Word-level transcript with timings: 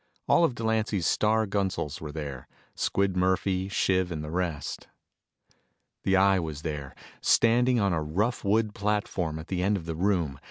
All 0.27 0.43
of 0.43 0.55
Delancy's 0.55 1.05
star 1.05 1.45
gunsels 1.45 2.01
were 2.01 2.11
there 2.11 2.47
Squid 2.73 3.15
Murphy, 3.15 3.69
Shiv 3.69 4.11
and 4.11 4.23
the 4.23 4.31
rest. 4.31 4.87
The 6.05 6.15
Eye 6.15 6.39
was 6.39 6.63
there, 6.63 6.95
standing 7.21 7.79
on 7.79 7.93
a 7.93 8.01
rough 8.01 8.43
wood 8.43 8.73
platform 8.73 9.37
at 9.37 9.51
one 9.51 9.59
end 9.59 9.77
of 9.77 9.85
the 9.85 9.93
room. 9.95 10.39